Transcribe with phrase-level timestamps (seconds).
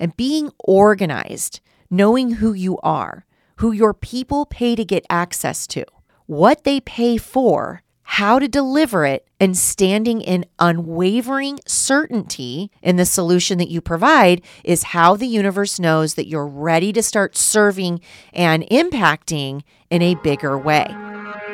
[0.00, 5.84] and being organized, knowing who you are, who your people pay to get access to,
[6.26, 13.04] what they pay for, how to deliver it, and standing in unwavering certainty in the
[13.04, 18.00] solution that you provide is how the universe knows that you're ready to start serving
[18.32, 20.86] and impacting in a bigger way.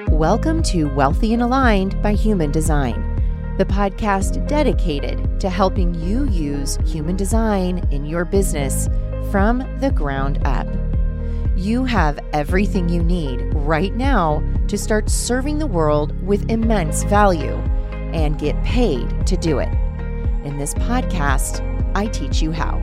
[0.08, 3.15] Welcome to Wealthy and Aligned by Human Design,
[3.58, 8.88] the podcast dedicated to helping you use human design in your business
[9.30, 10.66] from the ground up.
[11.56, 17.54] You have everything you need right now to start serving the world with immense value
[18.12, 19.72] and get paid to do it.
[20.44, 21.62] In this podcast,
[21.96, 22.78] I teach you how.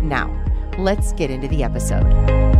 [0.00, 0.32] Now,
[0.78, 2.55] let's get into the episode.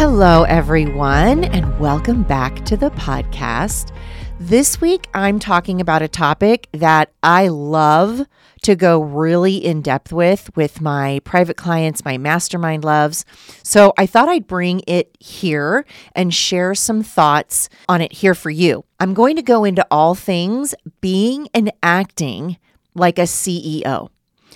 [0.00, 3.94] Hello, everyone, and welcome back to the podcast.
[4.38, 8.22] This week, I'm talking about a topic that I love
[8.62, 13.26] to go really in depth with with my private clients, my mastermind loves.
[13.62, 18.48] So I thought I'd bring it here and share some thoughts on it here for
[18.48, 18.86] you.
[19.00, 22.56] I'm going to go into all things being and acting
[22.94, 24.08] like a CEO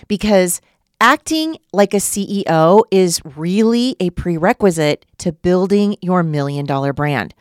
[0.09, 0.63] because
[1.05, 7.35] Acting like a CEO is really a prerequisite to building your million dollar brand.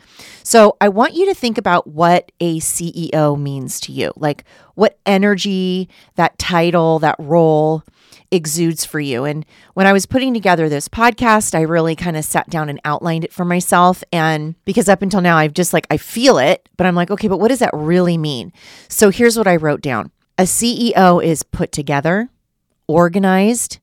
[0.43, 4.43] So, I want you to think about what a CEO means to you, like
[4.75, 7.83] what energy, that title, that role
[8.31, 9.23] exudes for you.
[9.23, 12.81] And when I was putting together this podcast, I really kind of sat down and
[12.83, 14.03] outlined it for myself.
[14.11, 17.29] And because up until now, I've just like, I feel it, but I'm like, okay,
[17.29, 18.51] but what does that really mean?
[18.89, 22.29] So, here's what I wrote down a CEO is put together
[22.87, 23.79] organized,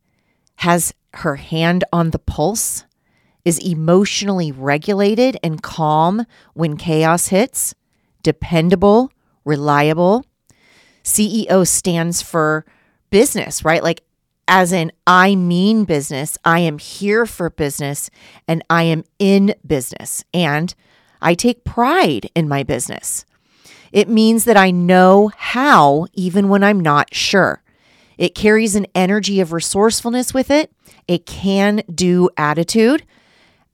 [0.57, 2.85] has her hand on the pulse,
[3.45, 7.75] is emotionally regulated and calm when chaos hits,
[8.23, 9.11] dependable,
[9.45, 10.25] reliable.
[11.03, 12.65] CEO stands for
[13.11, 13.83] business, right?
[13.83, 14.03] Like,
[14.47, 18.11] as in, I mean business, I am here for business,
[18.49, 20.75] and I am in business, and
[21.23, 23.25] I take pride in my business.
[23.93, 27.60] It means that I know how, even when I'm not sure.
[28.21, 30.71] It carries an energy of resourcefulness with it,
[31.09, 33.03] a can do attitude.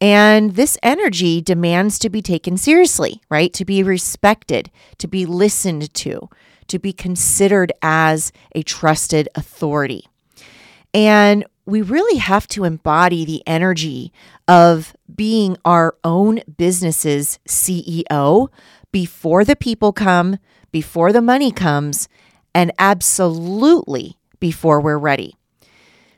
[0.00, 3.52] And this energy demands to be taken seriously, right?
[3.54, 6.30] To be respected, to be listened to,
[6.68, 10.06] to be considered as a trusted authority.
[10.94, 14.12] And we really have to embody the energy
[14.46, 18.48] of being our own business's CEO
[18.92, 20.38] before the people come,
[20.70, 22.08] before the money comes,
[22.54, 25.36] and absolutely before we're ready.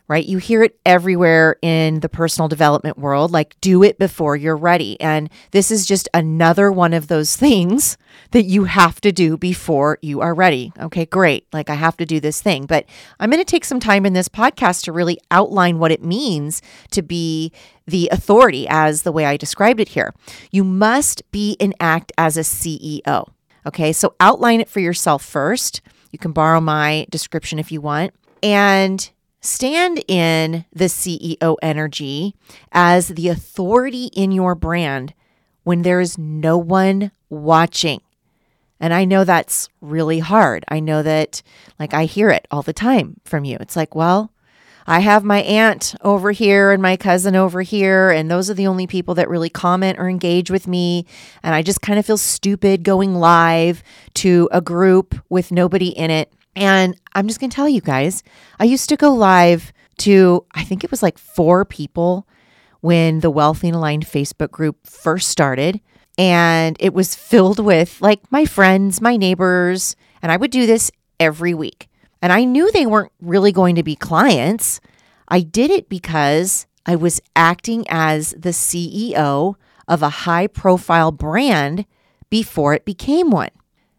[0.07, 0.25] Right?
[0.25, 4.99] You hear it everywhere in the personal development world like, do it before you're ready.
[5.03, 7.99] And this is just another one of those things
[8.31, 10.73] that you have to do before you are ready.
[10.81, 11.47] Okay, great.
[11.53, 12.65] Like, I have to do this thing.
[12.65, 12.87] But
[13.21, 16.63] I'm going to take some time in this podcast to really outline what it means
[16.93, 17.53] to be
[17.87, 20.15] the authority as the way I described it here.
[20.51, 23.27] You must be and act as a CEO.
[23.67, 25.83] Okay, so outline it for yourself first.
[26.19, 28.13] You can borrow my description if you want.
[28.43, 29.09] And
[29.41, 32.35] stand in the CEO energy
[32.73, 35.15] as the authority in your brand
[35.63, 38.01] when there is no one watching.
[38.81, 40.65] And I know that's really hard.
[40.67, 41.41] I know that,
[41.79, 43.57] like, I hear it all the time from you.
[43.61, 44.33] It's like, well,
[44.91, 48.67] I have my aunt over here and my cousin over here, and those are the
[48.67, 51.05] only people that really comment or engage with me.
[51.43, 53.83] And I just kind of feel stupid going live
[54.15, 56.33] to a group with nobody in it.
[56.57, 58.23] And I'm just going to tell you guys,
[58.59, 62.27] I used to go live to, I think it was like four people
[62.81, 65.83] when the Wealthy and Aligned Facebook group first started.
[66.17, 69.97] And it was filled with like my friends, my neighbors.
[70.23, 70.91] And I would do this
[71.21, 71.88] every week.
[72.21, 74.81] And I knew they weren't really going to be clients.
[75.29, 79.55] I did it because I was acting as the CEO
[79.87, 81.85] of a high profile brand
[82.31, 83.51] before it became one,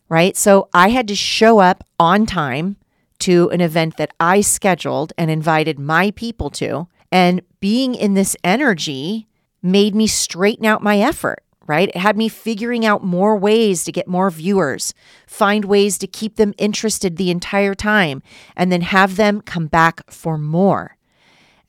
[0.07, 0.35] right?
[0.35, 2.77] So I had to show up on time
[3.19, 6.87] to an event that I scheduled and invited my people to.
[7.11, 9.27] And being in this energy
[9.61, 11.89] made me straighten out my effort right?
[11.89, 14.95] It had me figuring out more ways to get more viewers,
[15.27, 18.23] find ways to keep them interested the entire time,
[18.55, 20.97] and then have them come back for more.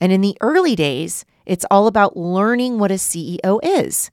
[0.01, 4.09] And in the early days, it's all about learning what a CEO is,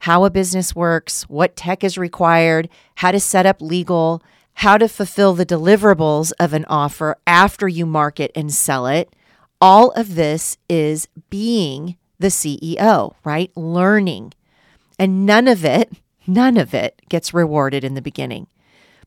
[0.00, 4.20] how a business works, what tech is required, how to set up legal,
[4.54, 9.14] how to fulfill the deliverables of an offer after you market and sell it.
[9.60, 13.56] All of this is being the CEO, right?
[13.56, 14.32] Learning,
[14.98, 15.92] and none of it,
[16.26, 18.46] none of it gets rewarded in the beginning.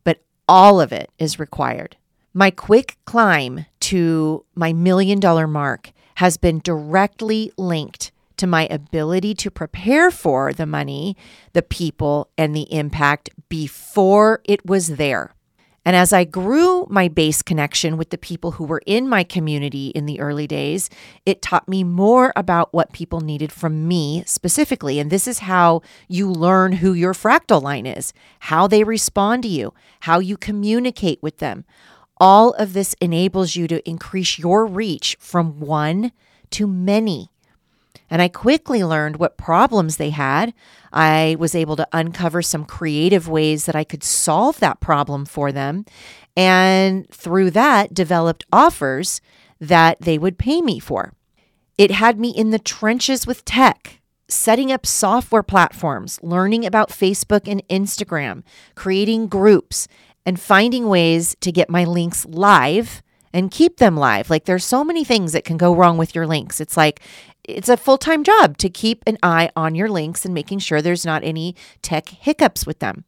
[0.04, 1.98] But all of it is required.
[2.34, 9.36] My quick climb to my million dollar mark has been directly linked to my ability
[9.36, 11.16] to prepare for the money,
[11.54, 15.36] the people, and the impact before it was there.
[15.83, 19.88] And as I grew my base connection with the people who were in my community
[19.88, 20.89] in the early days,
[21.25, 25.00] it taught me more about what people needed from me specifically.
[25.00, 29.50] And this is how you learn who your fractal line is, how they respond to
[29.50, 31.66] you, how you communicate with them.
[32.18, 36.12] All of this enables you to increase your reach from one
[36.51, 37.31] to many.
[38.12, 40.54] And I quickly learned what problems they had.
[40.92, 45.54] I was able to uncover some creative ways that I could solve that problem for
[45.54, 45.86] them.
[46.36, 49.22] And through that, developed offers
[49.62, 51.13] that they would pay me for.
[51.78, 57.48] It had me in the trenches with tech, setting up software platforms, learning about Facebook
[57.48, 58.44] and Instagram,
[58.75, 59.88] creating groups,
[60.25, 63.02] and finding ways to get my links live
[63.34, 64.30] and keep them live.
[64.30, 66.60] Like there's so many things that can go wrong with your links.
[66.60, 67.02] It's like
[67.44, 70.82] it's a full time job to keep an eye on your links and making sure
[70.82, 73.06] there's not any tech hiccups with them.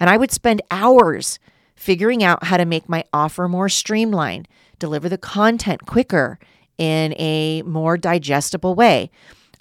[0.00, 1.38] And I would spend hours
[1.74, 4.48] figuring out how to make my offer more streamlined,
[4.78, 6.38] deliver the content quicker
[6.76, 9.10] in a more digestible way.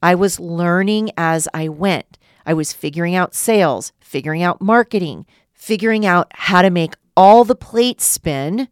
[0.02, 2.18] I was learning as I went.
[2.46, 7.56] I was figuring out sales, figuring out marketing, figuring out how to make all the
[7.56, 8.68] plates spin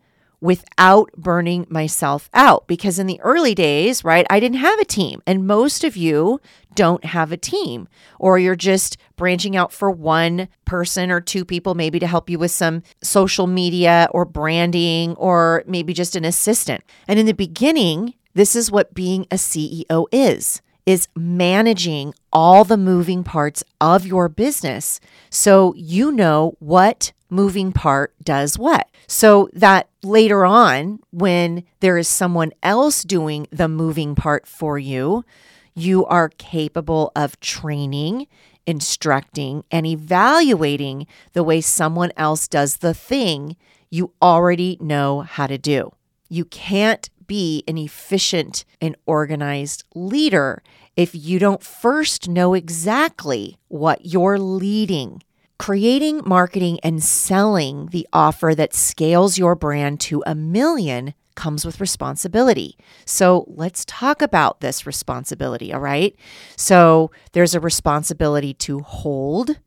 [0.45, 2.67] without burning myself out.
[2.67, 5.21] Because in the early days, right, I didn't have a team.
[5.25, 6.39] And most of you
[6.75, 7.87] don't have a team,
[8.19, 12.37] or you're just branching out for one person or two people, maybe to help you
[12.37, 16.83] with some social media or branding, or maybe just an assistant.
[17.07, 22.77] And in the beginning, this is what being a CEO is is managing all the
[22.77, 24.99] moving parts of your business
[25.31, 28.89] so you know what moving part does what.
[29.07, 35.25] So that later on, when there is someone else doing the moving part for you,
[35.73, 38.27] you are capable of training,
[38.65, 43.57] instructing, and evaluating the way someone else does the thing
[43.89, 45.91] you already know how to do.
[46.29, 50.61] You can't be an efficient and organized leader
[50.95, 55.21] if you don't first know exactly what you're leading.
[55.57, 61.79] Creating, marketing, and selling the offer that scales your brand to a million comes with
[61.79, 62.77] responsibility.
[63.05, 66.15] So let's talk about this responsibility, all right?
[66.57, 69.59] So there's a responsibility to hold,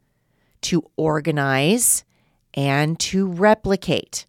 [0.62, 2.04] to organize,
[2.54, 4.26] and to replicate.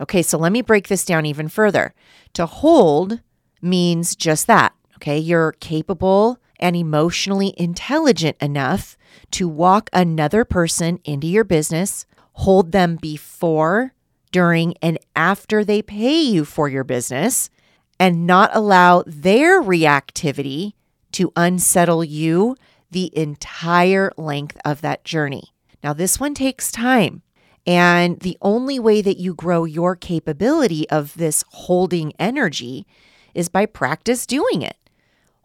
[0.00, 1.94] Okay, so let me break this down even further.
[2.34, 3.20] To hold
[3.60, 4.72] means just that.
[4.96, 8.96] Okay, you're capable and emotionally intelligent enough
[9.32, 13.94] to walk another person into your business, hold them before,
[14.32, 17.50] during, and after they pay you for your business,
[17.98, 20.72] and not allow their reactivity
[21.12, 22.56] to unsettle you
[22.90, 25.52] the entire length of that journey.
[25.82, 27.22] Now, this one takes time.
[27.66, 32.86] And the only way that you grow your capability of this holding energy
[33.34, 34.76] is by practice doing it.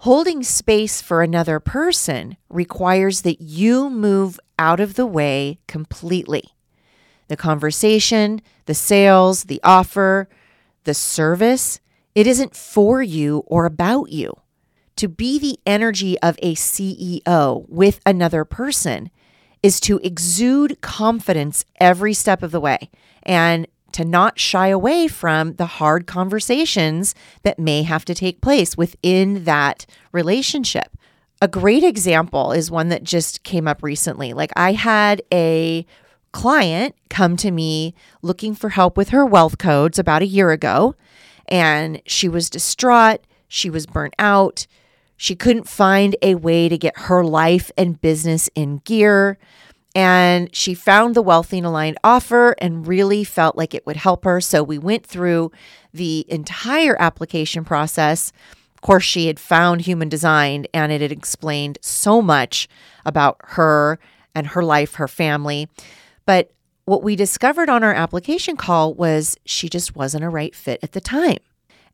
[0.03, 6.43] Holding space for another person requires that you move out of the way completely.
[7.29, 10.27] The conversation, the sales, the offer,
[10.83, 11.79] the service,
[12.15, 14.33] it isn't for you or about you.
[14.97, 19.09] To be the energy of a CEO with another person
[19.61, 22.89] is to exude confidence every step of the way
[23.25, 28.77] and to not shy away from the hard conversations that may have to take place
[28.77, 30.97] within that relationship.
[31.41, 34.33] A great example is one that just came up recently.
[34.33, 35.85] Like, I had a
[36.31, 40.95] client come to me looking for help with her wealth codes about a year ago,
[41.47, 43.21] and she was distraught.
[43.47, 44.67] She was burnt out.
[45.15, 49.37] She couldn't find a way to get her life and business in gear
[49.95, 54.25] and she found the Wealthy and Aligned offer and really felt like it would help
[54.25, 54.41] her.
[54.41, 55.51] So we went through
[55.93, 58.31] the entire application process.
[58.75, 62.67] Of course, she had found human design and it had explained so much
[63.05, 63.99] about her
[64.33, 65.69] and her life, her family.
[66.25, 66.51] But
[66.85, 70.93] what we discovered on our application call was she just wasn't a right fit at
[70.93, 71.37] the time.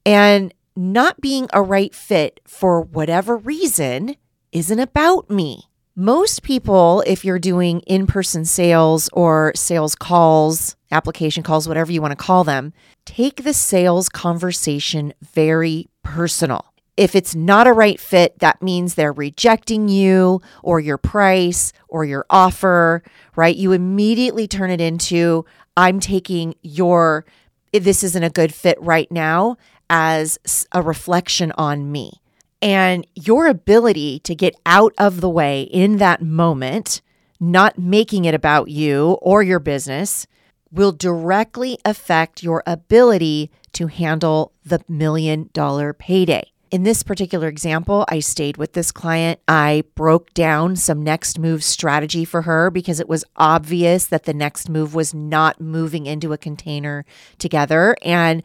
[0.06, 4.16] And not being a right fit for whatever reason
[4.54, 5.69] isn't about me.
[6.02, 12.02] Most people, if you're doing in person sales or sales calls, application calls, whatever you
[12.02, 12.72] want to call them,
[13.04, 16.64] take the sales conversation very personal.
[16.96, 22.06] If it's not a right fit, that means they're rejecting you or your price or
[22.06, 23.04] your offer,
[23.36, 23.58] right?
[23.58, 25.44] You immediately turn it into,
[25.76, 27.26] I'm taking your,
[27.74, 29.58] this isn't a good fit right now
[29.90, 30.40] as
[30.72, 32.22] a reflection on me.
[32.62, 37.02] And your ability to get out of the way in that moment,
[37.40, 40.28] not making it about you or your business,
[40.72, 46.52] will directly affect your ability to handle the million dollar payday.
[46.72, 49.40] In this particular example, I stayed with this client.
[49.48, 54.36] I broke down some next move strategy for her because it was obvious that the
[54.36, 57.06] next move was not moving into a container
[57.40, 57.96] together.
[58.04, 58.44] And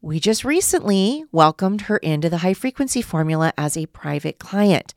[0.00, 4.94] we just recently welcomed her into the high frequency formula as a private client.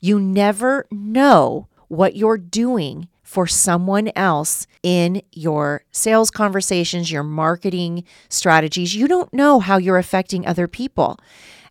[0.00, 8.04] You never know what you're doing for someone else in your sales conversations, your marketing
[8.28, 8.94] strategies.
[8.94, 11.18] You don't know how you're affecting other people.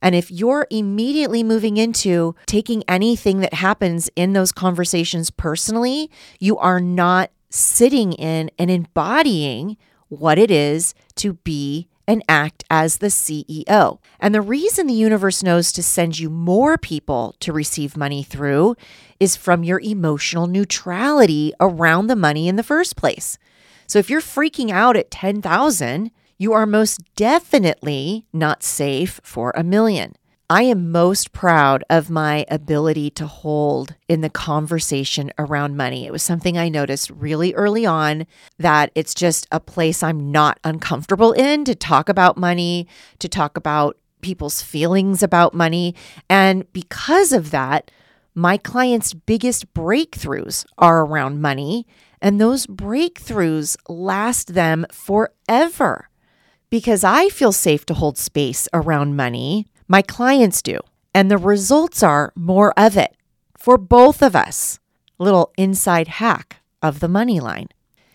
[0.01, 6.09] And if you're immediately moving into taking anything that happens in those conversations personally,
[6.39, 12.98] you are not sitting in and embodying what it is to be and act as
[12.98, 14.00] the CEO.
[14.20, 18.75] And the reason the universe knows to send you more people to receive money through
[19.22, 23.38] is from your emotional neutrality around the money in the first place.
[23.88, 29.63] So if you're freaking out at 10,000, you are most definitely not safe for a
[29.63, 30.15] million.
[30.51, 36.05] I am most proud of my ability to hold in the conversation around money.
[36.05, 38.27] It was something I noticed really early on
[38.60, 42.86] that it's just a place I'm not uncomfortable in to talk about money,
[43.20, 45.96] to talk about people's feelings about money.
[46.29, 47.89] And because of that,
[48.36, 51.88] my clients' biggest breakthroughs are around money,
[52.22, 56.10] and those breakthroughs last them forever
[56.70, 59.67] because I feel safe to hold space around money.
[59.91, 60.79] My clients do.
[61.13, 63.13] And the results are more of it
[63.57, 64.79] for both of us.
[65.17, 67.67] Little inside hack of the money line.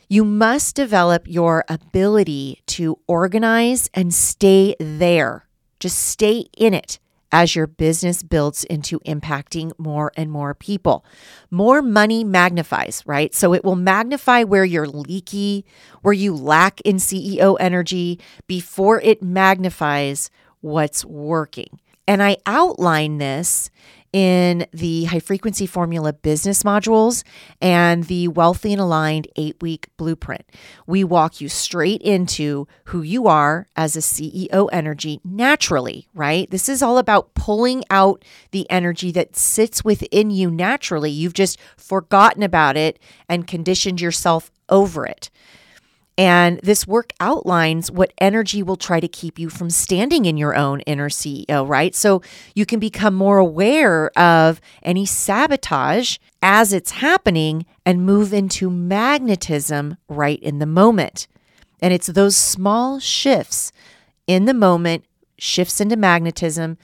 [0.09, 5.49] You must develop your ability to organize and stay there.
[5.78, 6.99] Just stay in it
[7.30, 11.04] as your business builds into impacting more and more people.
[11.50, 13.35] More money magnifies, right?
[13.35, 15.66] So it will magnify where you're leaky,
[16.00, 20.30] where you lack in CEO energy before it magnifies
[20.66, 21.78] what's working.
[22.08, 23.70] And I outline this
[24.12, 27.23] in the high frequency formula business modules
[27.61, 30.44] and the wealthy and aligned eight week blueprint.
[30.87, 36.50] We walk you straight into who you are as a CEO energy naturally, right?
[36.50, 41.11] This is all about pulling out the energy that sits within you naturally.
[41.11, 45.30] You've just forgotten about it and conditioned yourself over it.
[46.18, 50.54] And this work outlines what energy will try to keep you from standing in your
[50.54, 51.94] own inner CEO, right?
[51.94, 52.23] So
[52.54, 59.99] you can become more aware of any sabotage as it's happening and move into magnetism
[60.08, 61.26] right in the moment.
[61.82, 63.70] And it's those small shifts
[64.26, 65.04] in the moment,
[65.38, 66.78] shifts into magnetism,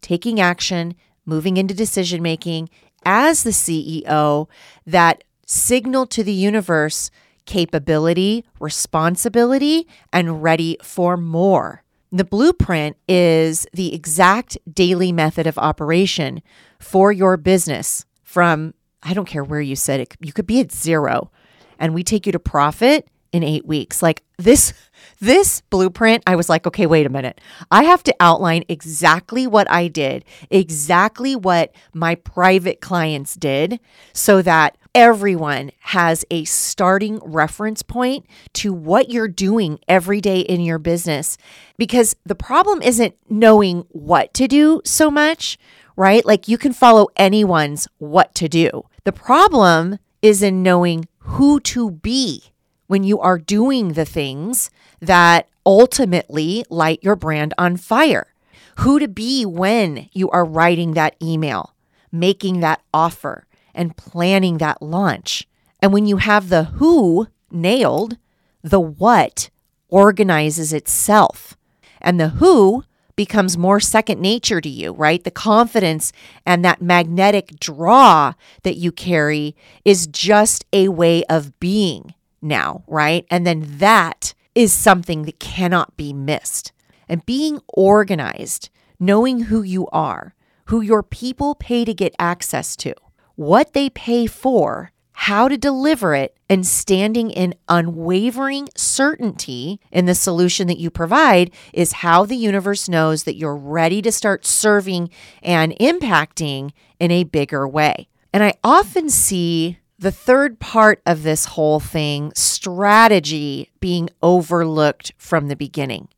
[0.00, 0.94] taking action,
[1.26, 2.70] moving into decision making
[3.04, 4.48] as the CEO
[4.86, 7.10] that signal to the universe
[7.48, 11.82] capability, responsibility, and ready for more.
[12.12, 16.42] The blueprint is the exact daily method of operation
[16.78, 20.70] for your business from, I don't care where you said it, you could be at
[20.70, 21.30] zero,
[21.78, 24.02] and we take you to profit in eight weeks.
[24.02, 24.72] Like this,
[25.20, 27.40] this blueprint, I was like, okay, wait a minute.
[27.70, 33.80] I have to outline exactly what I did, exactly what my private clients did,
[34.12, 40.60] so that everyone has a starting reference point to what you're doing every day in
[40.60, 41.38] your business.
[41.76, 45.56] Because the problem isn't knowing what to do so much,
[45.94, 46.26] right?
[46.26, 48.86] Like you can follow anyone's what to do.
[49.04, 52.46] The problem is in knowing who to be
[52.88, 58.34] when you are doing the things that ultimately light your brand on fire.
[58.78, 61.76] Who to be when you are writing that email,
[62.10, 63.44] making that offer,
[63.78, 65.48] and planning that launch.
[65.80, 68.18] And when you have the who nailed,
[68.62, 69.48] the what
[69.88, 71.56] organizes itself.
[72.00, 72.84] And the who
[73.16, 75.24] becomes more second nature to you, right?
[75.24, 76.12] The confidence
[76.46, 83.26] and that magnetic draw that you carry is just a way of being now, right?
[83.30, 86.72] And then that is something that cannot be missed.
[87.08, 88.70] And being organized,
[89.00, 90.34] knowing who you are,
[90.66, 92.94] who your people pay to get access to,
[93.38, 100.14] what they pay for, how to deliver it, and standing in unwavering certainty in the
[100.14, 105.08] solution that you provide is how the universe knows that you're ready to start serving
[105.40, 108.08] and impacting in a bigger way.
[108.32, 115.46] And I often see the third part of this whole thing, strategy being overlooked from
[115.46, 116.08] the beginning.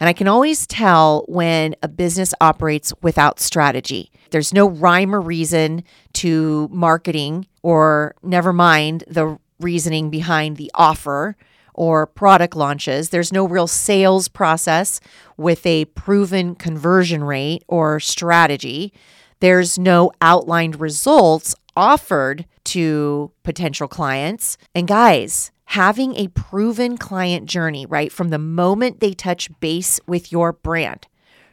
[0.00, 4.10] And I can always tell when a business operates without strategy.
[4.30, 11.36] There's no rhyme or reason to marketing, or never mind the reasoning behind the offer
[11.74, 13.10] or product launches.
[13.10, 15.00] There's no real sales process
[15.36, 18.92] with a proven conversion rate or strategy.
[19.40, 24.58] There's no outlined results offered to potential clients.
[24.74, 30.32] And guys, having a proven client journey, right, from the moment they touch base with
[30.32, 31.06] your brand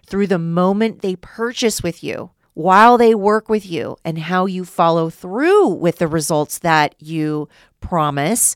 [0.07, 4.65] through the moment they purchase with you, while they work with you, and how you
[4.65, 7.47] follow through with the results that you
[7.79, 8.55] promise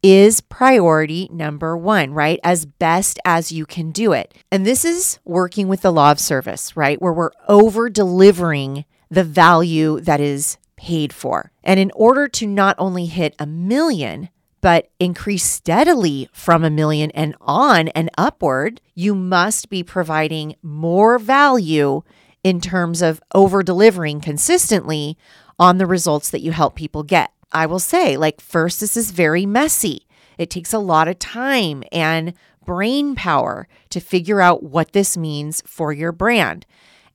[0.00, 2.38] is priority number one, right?
[2.44, 4.32] As best as you can do it.
[4.52, 7.02] And this is working with the law of service, right?
[7.02, 11.50] Where we're over delivering the value that is paid for.
[11.64, 14.28] And in order to not only hit a million,
[14.60, 21.18] but increase steadily from a million and on and upward, you must be providing more
[21.18, 22.02] value
[22.42, 25.16] in terms of over delivering consistently
[25.58, 27.32] on the results that you help people get.
[27.52, 30.06] I will say, like, first, this is very messy.
[30.38, 32.32] It takes a lot of time and
[32.64, 36.64] brain power to figure out what this means for your brand.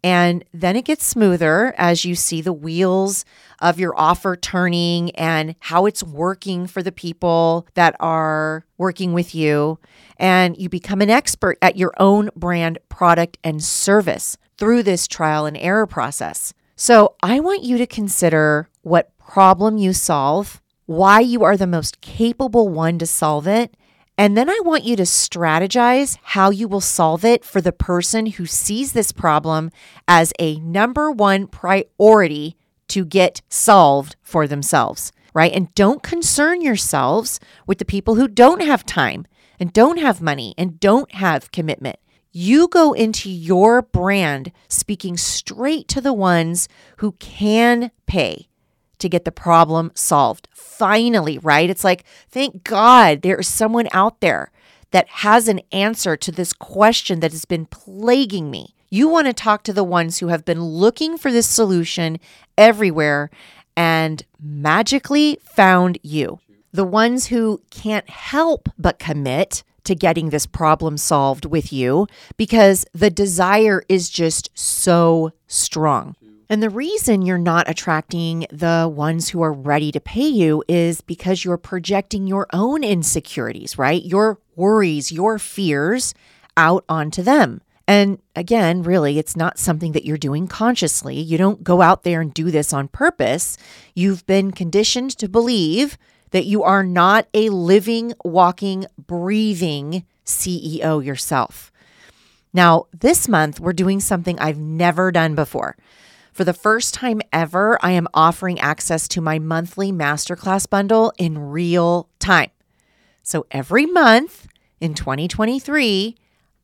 [0.06, 3.26] And then it gets smoother as you see the wheels
[3.60, 9.34] of your offer turning and how it's working for the people that are working with
[9.34, 9.80] you.
[10.18, 15.48] And you become an expert at your own brand, product, and service through this trial
[15.48, 16.54] and error process.
[16.76, 22.02] So I want you to consider what problem you solve, why you are the most
[22.02, 23.76] capable one to solve it,
[24.18, 28.28] and then I want you to strategize how you will solve it for the person
[28.28, 29.72] who sees this problem
[30.08, 32.56] as a number one priority
[32.88, 35.52] to get solved for themselves, right?
[35.52, 39.26] And don't concern yourselves with the people who don't have time
[39.60, 41.98] and don't have money and don't have commitment.
[42.32, 48.48] You go into your brand speaking straight to the ones who can pay
[49.00, 50.48] to get the problem solved.
[50.54, 51.70] Finally, right?
[51.70, 54.52] It's like, thank God there is someone out there
[54.92, 58.76] that has an answer to this question that has been plaguing me.
[58.90, 62.20] You want to talk to the ones who have been looking for this solution
[62.58, 63.30] everywhere
[63.76, 66.40] and magically found you.
[66.72, 72.86] The ones who can't help but commit to getting this problem solved with you because
[72.94, 76.16] the desire is just so strong.
[76.50, 81.02] And the reason you're not attracting the ones who are ready to pay you is
[81.02, 84.04] because you're projecting your own insecurities, right?
[84.04, 86.14] Your worries, your fears
[86.56, 87.62] out onto them.
[87.88, 91.20] And again, really, it's not something that you're doing consciously.
[91.20, 93.58] You don't go out there and do this on purpose.
[93.94, 95.98] You've been conditioned to believe
[96.32, 101.72] that you are not a living, walking, breathing CEO yourself.
[102.54, 105.76] Now, this month, we're doing something I've never done before.
[106.36, 111.40] For the first time ever, I am offering access to my monthly masterclass bundle in
[111.40, 112.50] real time.
[113.24, 114.46] So every month
[114.82, 116.18] in 2023,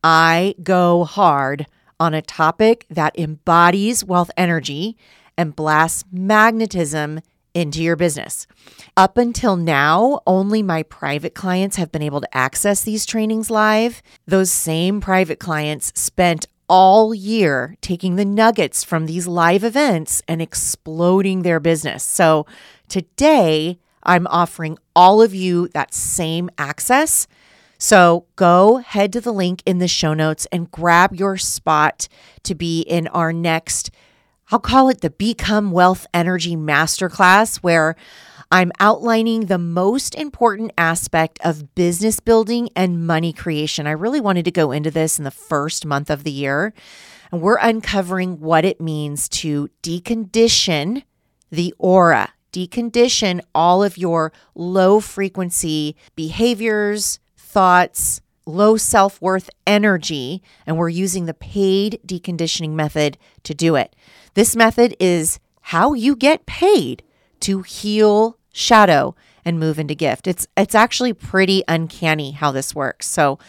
[0.04, 1.68] I go hard
[2.02, 4.98] on a topic that embodies wealth energy
[5.38, 7.22] and blasts magnetism
[7.54, 8.48] into your business.
[8.98, 14.02] Up until now, only my private clients have been able to access these trainings live.
[14.28, 20.42] Those same private clients spent all year taking the nuggets from these live events and
[20.42, 22.02] exploding their business.
[22.02, 22.46] So
[22.88, 27.28] today, I'm offering all of you that same access.
[27.78, 32.08] So go head to the link in the show notes and grab your spot
[32.44, 33.92] to be in our next,
[34.50, 37.98] I'll call it the Become Wealth Energy Masterclass, where
[38.54, 43.88] I'm outlining the most important aspect of business building and money creation.
[43.88, 46.74] I really wanted to go into this in the first month of the year.
[47.32, 51.04] And we're uncovering what it means to decondition
[51.50, 60.44] the aura, decondition all of your low frequency behaviors, thoughts, low self worth energy.
[60.68, 63.96] And we're using the paid deconditioning method to do it.
[64.34, 67.04] This method is how you get paid
[67.42, 70.28] to heal shadow and move into gift.
[70.28, 73.08] It's it's actually pretty uncanny how this works.
[73.08, 73.40] So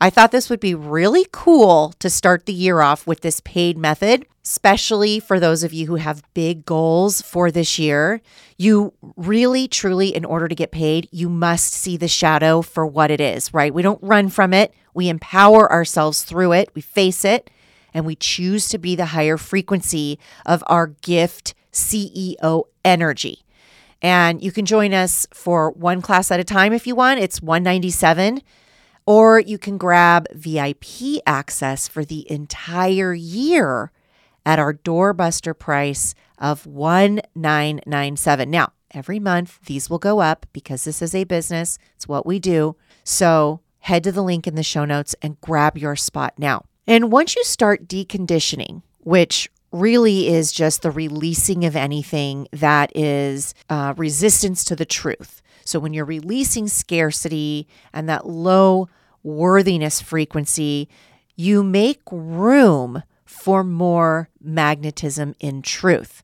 [0.00, 3.76] I thought this would be really cool to start the year off with this paid
[3.76, 8.20] method, especially for those of you who have big goals for this year.
[8.56, 13.10] You really, truly, in order to get paid, you must see the shadow for what
[13.10, 13.74] it is, right?
[13.74, 17.50] We don't run from it, we empower ourselves through it, we face it,
[17.92, 23.44] and we choose to be the higher frequency of our gift CEO energy.
[24.00, 27.20] And you can join us for one class at a time if you want.
[27.20, 28.42] It's 197
[29.08, 33.90] or you can grab VIP access for the entire year
[34.44, 38.50] at our doorbuster price of 1997.
[38.50, 41.78] Now, every month these will go up because this is a business.
[41.96, 42.76] It's what we do.
[43.02, 46.66] So, head to the link in the show notes and grab your spot now.
[46.86, 53.54] And once you start deconditioning, which really is just the releasing of anything that is
[53.68, 55.42] uh, resistance to the truth.
[55.64, 58.88] So when you're releasing scarcity and that low
[59.22, 60.88] worthiness frequency,
[61.36, 66.22] you make room for more magnetism in truth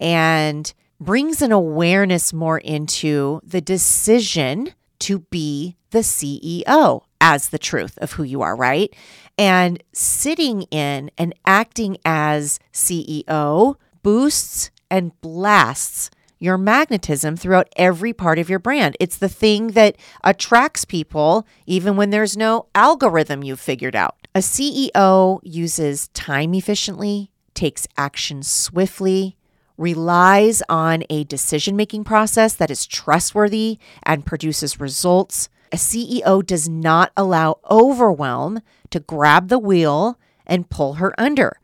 [0.00, 7.98] and brings an awareness more into the decision to be the CEO as the truth
[7.98, 8.94] of who you are, right?
[9.36, 18.38] And sitting in and acting as CEO boosts and blasts your magnetism throughout every part
[18.38, 18.96] of your brand.
[18.98, 24.16] It's the thing that attracts people, even when there's no algorithm you've figured out.
[24.34, 29.36] A CEO uses time efficiently, takes action swiftly,
[29.76, 35.48] relies on a decision making process that is trustworthy and produces results.
[35.72, 41.60] A CEO does not allow overwhelm to grab the wheel and pull her under.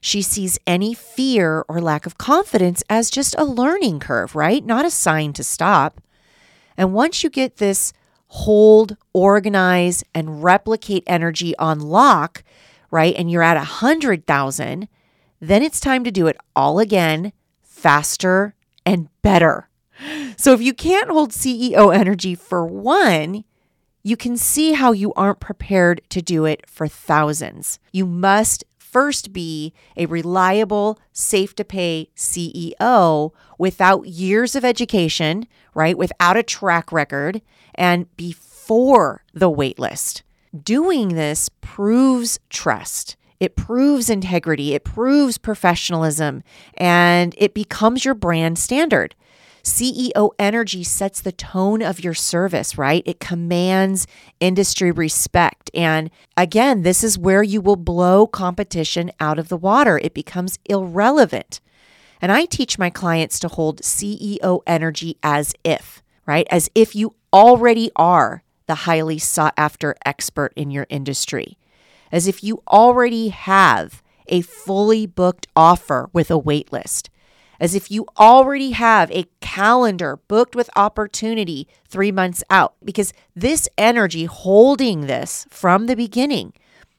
[0.00, 4.64] She sees any fear or lack of confidence as just a learning curve, right?
[4.64, 6.00] Not a sign to stop.
[6.76, 7.92] And once you get this
[8.28, 12.42] hold, organize, and replicate energy on lock,
[12.90, 13.14] right?
[13.16, 14.88] And you're at a hundred thousand,
[15.40, 19.68] then it's time to do it all again, faster and better.
[20.36, 23.44] So if you can't hold CEO energy for one,
[24.02, 27.78] you can see how you aren't prepared to do it for thousands.
[27.92, 35.98] You must first be a reliable, safe to pay CEO without years of education, right?
[35.98, 37.42] Without a track record
[37.74, 40.22] and before the waitlist.
[40.62, 43.16] Doing this proves trust.
[43.40, 46.44] It proves integrity, it proves professionalism,
[46.74, 49.16] and it becomes your brand standard.
[49.64, 53.02] CEO energy sets the tone of your service, right?
[53.06, 54.06] It commands
[54.38, 55.70] industry respect.
[55.72, 59.98] And again, this is where you will blow competition out of the water.
[59.98, 61.60] It becomes irrelevant.
[62.20, 66.46] And I teach my clients to hold CEO energy as if, right?
[66.50, 71.58] As if you already are the highly sought after expert in your industry,
[72.12, 77.08] as if you already have a fully booked offer with a waitlist
[77.60, 83.68] as if you already have a calendar booked with opportunity three months out, because this
[83.78, 86.52] energy holding this from the beginning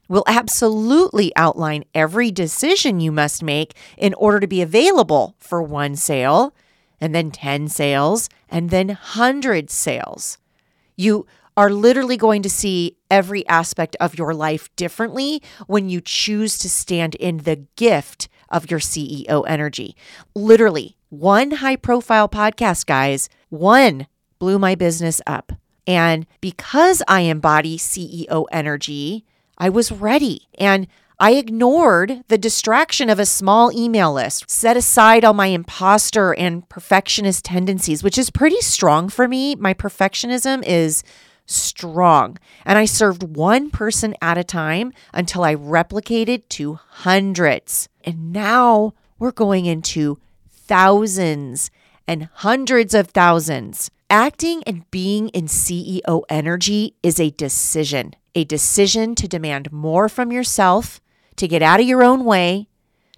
[0.08, 5.96] will absolutely outline every decision you must make in order to be available for one
[5.96, 6.54] sale,
[7.02, 10.38] and then 10 sales, and then 100 sales.
[10.96, 11.26] You
[11.58, 16.70] are literally going to see every aspect of your life differently when you choose to
[16.70, 19.96] stand in the gift of your CEO energy.
[20.34, 24.08] Literally, one high profile podcast, guys, one
[24.40, 25.52] blew my business up.
[25.86, 29.26] And because I embody CEO energy,
[29.58, 30.48] I was ready.
[30.58, 30.88] And
[31.20, 36.68] I ignored the distraction of a small email list, set aside all my imposter and
[36.70, 39.56] perfectionist tendencies, which is pretty strong for me.
[39.56, 41.04] My perfectionism is
[41.46, 42.38] strong.
[42.66, 47.88] And I served one person at a time until I replicated to hundreds.
[48.06, 51.72] And now we're going into thousands
[52.08, 53.92] and hundreds of thousands.
[54.10, 60.32] Acting and being in CEO energy is a decision, a decision to demand more from
[60.32, 61.02] yourself,
[61.36, 62.68] to get out of your own way,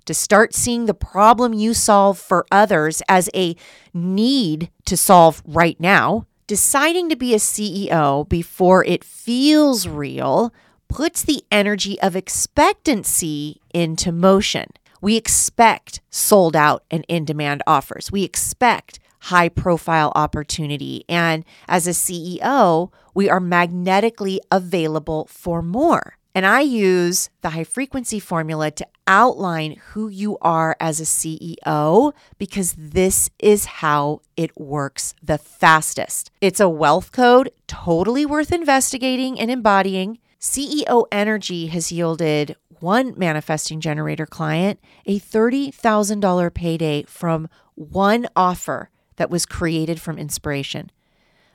[0.05, 3.55] to start seeing the problem you solve for others as a
[3.93, 10.53] need to solve right now, Deciding to be a CEO before it feels real
[10.87, 14.65] puts the energy of expectancy into motion.
[15.01, 18.11] We expect sold out and in demand offers.
[18.11, 21.05] We expect high profile opportunity.
[21.07, 26.17] And as a CEO, we are magnetically available for more.
[26.33, 32.13] And I use the high frequency formula to outline who you are as a CEO
[32.39, 36.31] because this is how it works the fastest.
[36.41, 40.17] It's a wealth code, totally worth investigating and embodying.
[40.39, 49.29] CEO Energy has yielded one manifesting generator client a $30,000 payday from one offer that
[49.29, 50.91] was created from inspiration.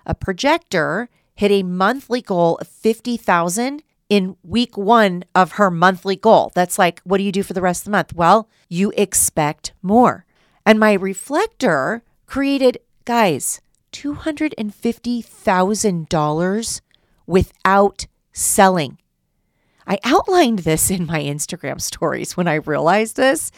[0.07, 6.53] A projector hit a monthly goal of 50,000 in week one of her monthly goal.
[6.55, 8.13] That's like, what do you do for the rest of the month?
[8.13, 10.27] Well, you expect more.
[10.67, 13.61] And my reflector created Guys,
[13.93, 16.81] $250,000
[17.27, 18.99] without selling.
[19.87, 23.51] I outlined this in my Instagram stories when I realized this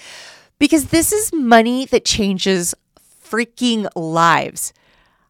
[0.59, 2.75] because this is money that changes
[3.23, 4.73] freaking lives.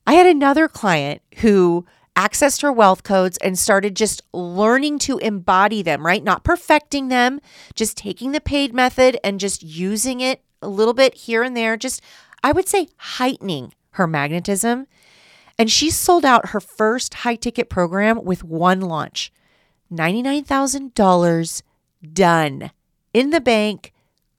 [0.07, 5.83] I had another client who accessed her wealth codes and started just learning to embody
[5.83, 6.23] them, right?
[6.23, 7.41] Not perfecting them,
[7.75, 11.77] just taking the paid method and just using it a little bit here and there,
[11.77, 12.03] just
[12.43, 14.87] I would say heightening her magnetism.
[15.59, 19.33] And she sold out her first high ticket program with one launch
[19.97, 21.63] $99,000
[22.13, 22.71] done
[23.13, 23.93] in the bank.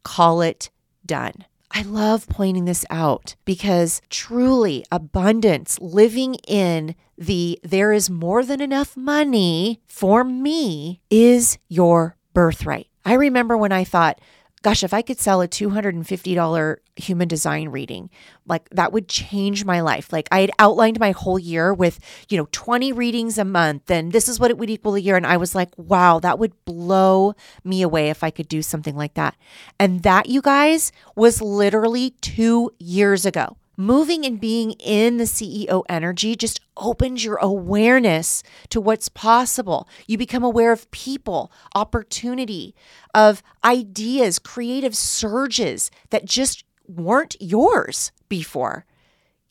[0.04, 0.70] Call it
[1.06, 1.34] done.
[1.72, 8.62] I love pointing this out because truly abundance, living in the there is more than
[8.62, 12.88] enough money for me, is your birthright.
[13.04, 14.22] I remember when I thought,
[14.66, 18.10] gosh, if I could sell a $250 human design reading,
[18.48, 20.12] like that would change my life.
[20.12, 22.00] Like I had outlined my whole year with,
[22.30, 25.18] you know, 20 readings a month, and this is what it would equal a year.
[25.18, 28.96] And I was like, wow, that would blow me away if I could do something
[28.96, 29.36] like that.
[29.80, 33.58] And that, you guys, was literally two years ago.
[33.78, 39.88] Moving and being in the CEO energy just opens your awareness to what's possible.
[40.08, 42.74] You become aware of people, opportunity,
[43.14, 48.86] of ideas, creative surges that just weren't yours before.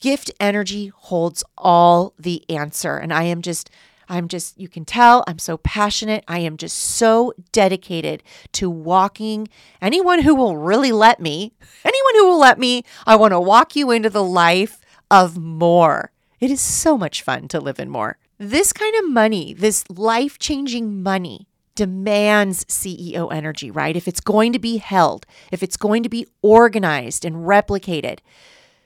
[0.00, 2.96] Gift energy holds all the answer.
[2.96, 3.70] And I am just
[4.08, 6.24] I'm just, you can tell I'm so passionate.
[6.28, 9.48] I am just so dedicated to walking
[9.80, 11.52] anyone who will really let me,
[11.84, 16.10] anyone who will let me, I want to walk you into the life of more.
[16.40, 18.18] It is so much fun to live in more.
[18.38, 23.96] This kind of money, this life changing money, demands CEO energy, right?
[23.96, 28.20] If it's going to be held, if it's going to be organized and replicated.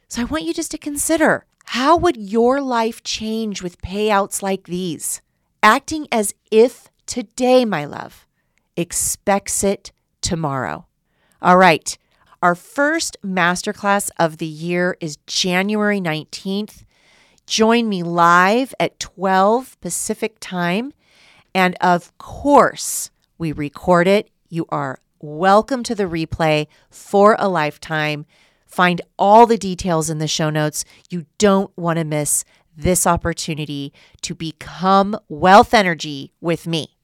[0.09, 4.65] So I want you just to consider how would your life change with payouts like
[4.65, 5.21] these?
[5.63, 8.27] Acting as if today, my love,
[8.75, 10.87] expects it tomorrow.
[11.43, 11.99] All right.
[12.43, 16.85] Our first masterclass of the year is January 19th.
[17.47, 20.95] Join me live at 12 Pacific time.
[21.55, 24.31] And of course, we record it.
[24.49, 28.25] You are welcome to the replay for a lifetime.
[28.69, 30.85] Find all the details in the show notes.
[31.11, 32.45] You don't want to miss
[32.77, 36.97] this opportunity to become wealth energy with me.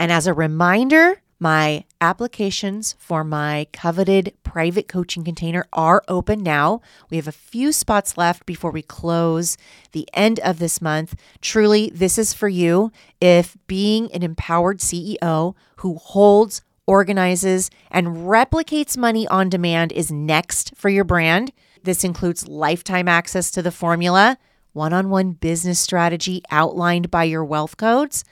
[0.00, 6.80] And as a reminder, my applications for my coveted private coaching container are open now.
[7.10, 9.56] We have a few spots left before we close
[9.92, 11.14] the end of this month.
[11.40, 18.96] Truly, this is for you if being an empowered CEO who holds organizes, and replicates
[18.96, 21.52] money on demand is next for your brand.
[21.84, 24.38] This includes lifetime access to the formula,
[24.72, 28.24] one on one business strategy outlined by your wealth codes,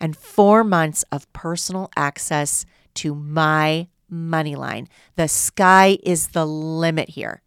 [0.00, 4.88] and four months of personal access to my money line.
[5.16, 7.42] The sky is the limit here.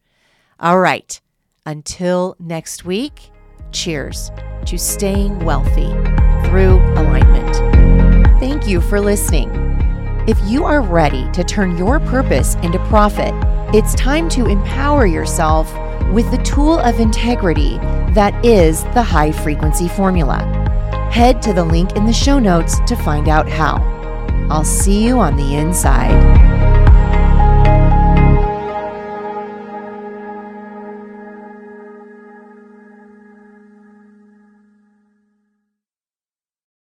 [0.59, 1.19] All right.
[1.65, 3.31] Until next week,
[3.71, 4.31] cheers
[4.65, 5.89] to staying wealthy
[6.47, 7.55] through alignment.
[8.39, 9.49] Thank you for listening.
[10.27, 13.33] If you are ready to turn your purpose into profit,
[13.73, 15.73] it's time to empower yourself
[16.11, 17.79] with the tool of integrity
[18.13, 20.37] that is the high frequency formula.
[21.11, 23.77] Head to the link in the show notes to find out how.
[24.51, 26.50] I'll see you on the inside.